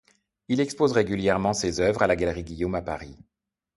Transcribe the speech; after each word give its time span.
Il 0.47 0.59
expose 0.61 0.93
régulièrement 0.93 1.53
ses 1.53 1.79
œuvres 1.79 2.01
à 2.01 2.07
la 2.07 2.15
Galerie 2.15 2.43
Guillaume 2.43 2.73
à 2.73 2.81
Paris. 2.81 3.15